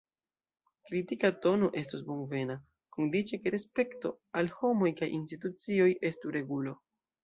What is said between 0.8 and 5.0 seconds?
Kritika tono estos bonvena, kondiĉe ke respekto al homoj